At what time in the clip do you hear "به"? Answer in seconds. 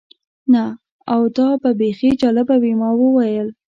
1.61-1.69